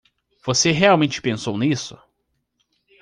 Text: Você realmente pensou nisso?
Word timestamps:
Você 0.43 0.71
realmente 0.71 1.21
pensou 1.21 1.55
nisso? 1.59 1.95